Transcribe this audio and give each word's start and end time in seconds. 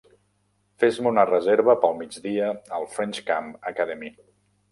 Fes-me 0.83 1.09
una 1.09 1.25
reserva 1.31 1.75
pel 1.83 1.93
migdia 1.99 2.49
al 2.79 2.89
French 2.97 3.19
Camp 3.27 3.51
Academy 3.75 4.13